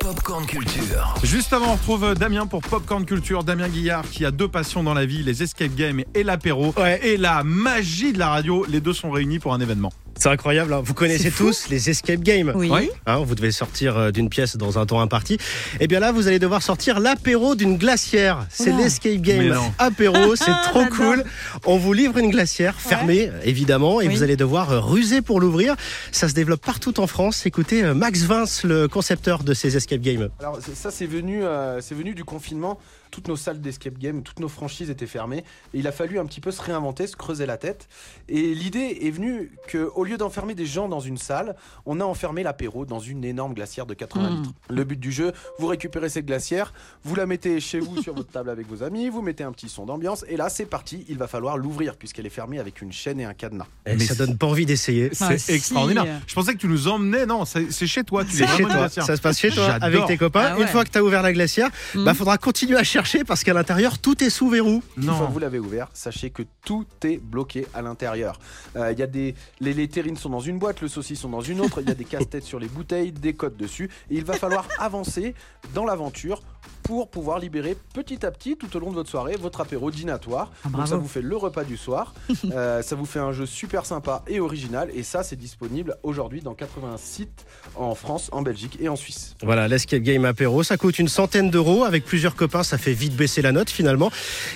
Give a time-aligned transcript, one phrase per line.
[0.00, 1.14] Popcorn Culture.
[1.22, 3.44] Juste avant, on retrouve Damien pour Popcorn Culture.
[3.44, 6.72] Damien Guillard qui a deux passions dans la vie, les escape games et l'apéro.
[6.78, 7.00] Ouais.
[7.06, 9.92] Et la magie de la radio, les deux sont réunis pour un événement.
[10.18, 10.82] C'est incroyable, hein.
[10.84, 12.52] vous connaissez tous les escape games.
[12.54, 12.68] Oui.
[12.68, 12.90] Ouais.
[13.06, 15.38] Hein, vous devez sortir euh, d'une pièce dans un temps imparti.
[15.78, 18.46] Et bien là, vous allez devoir sortir l'apéro d'une glacière.
[18.50, 21.24] C'est l'escape game apéro, c'est trop cool.
[21.64, 24.14] On vous livre une glacière fermée, évidemment, et Oui.
[24.14, 25.74] vous allez devoir euh, ruser pour l'ouvrir.
[26.12, 27.46] Ça se développe partout en France.
[27.46, 30.28] Écoutez euh, Max Vince, le concepteur de ces escape games.
[30.38, 32.78] Alors c'est- ça c'est venu, euh, c'est venu du confinement.
[33.10, 35.38] Toutes nos salles d'escape game, toutes nos franchises étaient fermées
[35.74, 37.88] et il a fallu un petit peu se réinventer, se creuser la tête.
[38.28, 42.04] Et l'idée est venue que au lieu d'enfermer des gens dans une salle, on a
[42.04, 44.36] enfermé l'apéro dans une énorme glacière de 80 Mm.
[44.42, 44.52] litres.
[44.68, 48.30] Le but du jeu, vous récupérez cette glacière, vous la mettez chez vous sur votre
[48.30, 51.18] table avec vos amis, vous mettez un petit son d'ambiance et là c'est parti, il
[51.18, 53.66] va falloir l'ouvrir puisqu'elle est fermée avec une chaîne et un cadenas.
[53.86, 55.10] Et Mais ça donne pas envie d'essayer.
[55.12, 55.50] C'est Ah, si.
[55.50, 56.20] extraordinaire.
[56.28, 57.26] Je pensais que tu nous emmenais.
[57.26, 58.24] Non, c'est chez toi.
[58.24, 59.79] Tu C'est es chez toi, ça se passe chez toi.
[59.80, 60.50] Avec tes copains.
[60.52, 60.62] Ah ouais.
[60.62, 62.04] Une fois que tu as ouvert la glacière, Mm.
[62.04, 64.82] bah faudra continuer à chercher parce qu'à l'intérieur tout est sous verrou.
[64.96, 65.26] Une fois Non.
[65.26, 68.38] que vous l'avez ouvert, sachez que tout est bloqué à l'intérieur.
[68.76, 71.40] Euh, Il y a des, les, les terrines sont dans une boîte, le saucisson dans
[71.40, 74.24] une autre, il y a des casse-têtes sur les bouteilles, des codes dessus, et il
[74.24, 75.34] va falloir avancer
[75.74, 76.42] dans l'aventure
[76.82, 80.50] pour pouvoir libérer petit à petit tout au long de votre soirée votre apéro dînatoire.
[80.64, 82.14] Ah, Donc ça vous fait le repas du soir,
[82.52, 86.40] Euh, ça vous fait un jeu super sympa et original, et ça c'est disponible aujourd'hui
[86.40, 87.44] dans 80 sites
[87.76, 89.34] en France, en Belgique et en Suisse.
[89.42, 91.84] Voilà, l'escape game apéro, ça coûte une centaine d'euros.
[91.84, 94.10] Avec plusieurs copains, ça fait vite baisser la note finalement.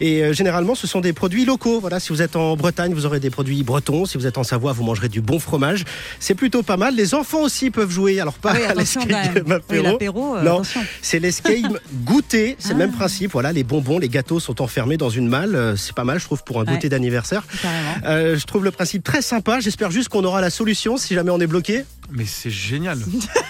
[0.00, 1.80] Et euh, généralement, ce sont des produits locaux.
[1.80, 4.04] Voilà, si vous êtes en Bretagne, vous aurez des produits bretons.
[4.04, 5.84] Si vous êtes en Savoie, vous mangerez du bon fromage.
[6.20, 6.94] C'est plutôt pas mal.
[6.94, 8.20] Les enfants aussi peuvent jouer.
[8.20, 10.36] Alors pas Ah oui, à l'escape game apéro.
[10.36, 10.62] euh, Non.
[11.02, 11.54] C'est l'escape
[12.10, 12.78] goûter, c'est le Ah.
[12.78, 13.32] même principe.
[13.32, 15.54] Voilà, les bonbons, les gâteaux sont enfermés dans une malle.
[15.54, 16.72] Euh, C'est pas mal, je trouve, pour un Ouais.
[16.72, 17.42] goûter d'anniversaire.
[17.62, 17.94] Carrément.
[18.04, 19.60] Euh, je trouve le principe très sympa.
[19.60, 21.84] J'espère juste qu'on aura la solution si jamais on est bloqué.
[22.12, 22.98] Mais c'est génial.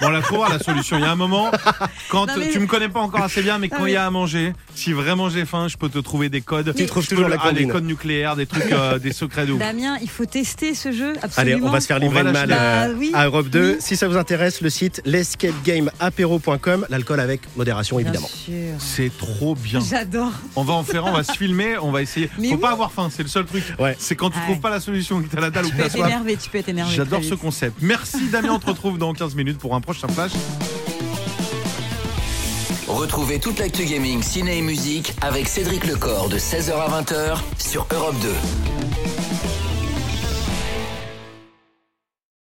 [0.02, 0.98] Bon, la trouvera la solution.
[0.98, 1.50] Il y a un moment,
[2.10, 3.96] quand Non, mais- tu me connais pas encore assez bien, mais quand Ah, il y
[3.96, 6.72] a à manger, si vraiment j'ai faim, je peux te trouver des codes.
[6.74, 9.52] Tu trouves toujours le- la ah, des codes nucléaires, des trucs, euh, des secrets de
[9.52, 9.58] ouf.
[9.58, 11.66] Damien, il faut tester ce jeu, Allez, absolument.
[11.68, 12.52] on va se faire livrer l'acheter.
[12.52, 13.10] euh, Bah oui.
[13.14, 13.72] à Europe 2.
[13.72, 13.76] Oui.
[13.80, 18.28] Si ça vous intéresse, le site l'escapegameapéro.com, l'alcool avec modération Bien évidemment.
[18.28, 18.74] sûr.
[18.78, 19.80] C'est trop bien.
[19.80, 20.32] J'adore.
[20.56, 22.30] On va en faire, un, on va se filmer, on va essayer.
[22.38, 22.60] Mais Faut oui.
[22.60, 23.62] pas avoir faim, c'est le seul truc.
[23.78, 23.96] Ouais.
[23.98, 24.44] C'est quand tu Ouais.
[24.44, 26.06] trouves pas la solution, que t'as la dalle ou Tu que peux t'as être soif.
[26.08, 26.94] énervé, tu peux être énervé.
[26.94, 27.76] J'adore ce concept.
[27.82, 30.32] Merci Damien, on te retrouve dans 15 minutes pour un prochain flash.
[32.90, 37.86] Retrouvez toute l'actu gaming, ciné et musique avec Cédric Lecor de 16h à 20h sur
[37.92, 38.89] Europe 2.